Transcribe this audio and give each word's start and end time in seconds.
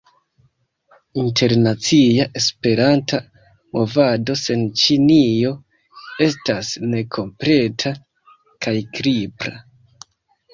Internacia 1.23 2.23
Esperanta 2.41 3.19
movado 3.77 4.37
sen 4.45 4.63
Ĉinio 4.85 5.51
estas 6.29 6.73
nekompleta 6.95 7.93
kaj 8.67 8.75
kripla. 8.99 9.55